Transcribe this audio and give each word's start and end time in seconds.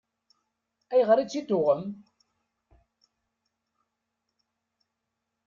Ayɣer 0.91 1.17
i 1.19 1.25
tt-id-tuɣem? 1.25 1.81